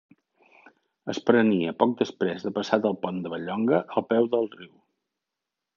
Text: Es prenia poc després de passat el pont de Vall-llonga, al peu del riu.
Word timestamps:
Es 1.13 1.19
prenia 1.27 1.75
poc 1.83 1.93
després 1.99 2.47
de 2.49 2.53
passat 2.57 2.89
el 2.93 2.99
pont 3.05 3.21
de 3.27 3.35
Vall-llonga, 3.35 3.85
al 4.01 4.09
peu 4.15 4.31
del 4.35 4.53
riu. 4.57 4.73